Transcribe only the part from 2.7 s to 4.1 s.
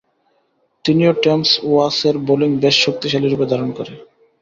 শক্তিশালীরূপ ধারণ করে।